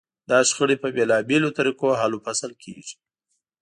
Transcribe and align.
دا 0.29 0.39
شخړې 0.49 0.75
په 0.83 0.89
بېلابېلو 0.95 1.55
طریقو 1.57 1.97
حل 1.99 2.11
و 2.15 2.23
فصل 2.25 2.51
کېږي. 2.63 2.95